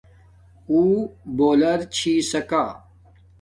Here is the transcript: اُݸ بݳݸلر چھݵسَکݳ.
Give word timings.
اُݸ 0.69 0.81
بݳݸلر 1.37 1.79
چھݵسَکݳ. 1.95 2.63